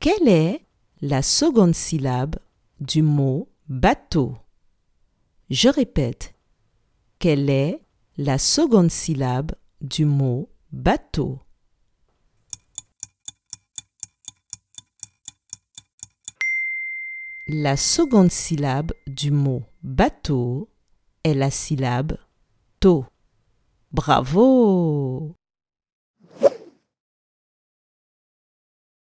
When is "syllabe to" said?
21.50-23.04